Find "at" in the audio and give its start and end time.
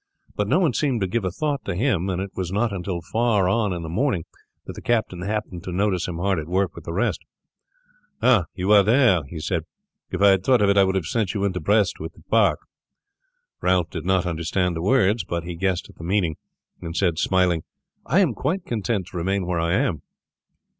6.39-6.47, 15.87-15.97